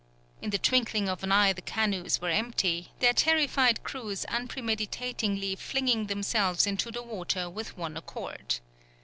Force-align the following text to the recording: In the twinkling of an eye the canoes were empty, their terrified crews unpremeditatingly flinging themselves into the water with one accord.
In 0.41 0.49
the 0.49 0.57
twinkling 0.57 1.07
of 1.07 1.21
an 1.23 1.31
eye 1.31 1.53
the 1.53 1.61
canoes 1.61 2.19
were 2.19 2.31
empty, 2.31 2.91
their 3.01 3.13
terrified 3.13 3.83
crews 3.83 4.25
unpremeditatingly 4.29 5.55
flinging 5.57 6.07
themselves 6.07 6.65
into 6.65 6.89
the 6.89 7.03
water 7.03 7.47
with 7.47 7.77
one 7.77 7.95
accord. 7.95 8.61